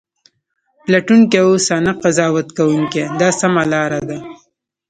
[0.83, 4.17] پلټونکی اوسه نه قضاوت کوونکی دا سمه لار ده.